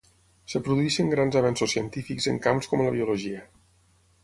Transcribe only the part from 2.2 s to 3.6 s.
en camps com la biologia.